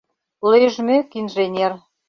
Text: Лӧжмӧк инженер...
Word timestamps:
Лӧжмӧк 0.49 1.07
инженер... 1.19 1.71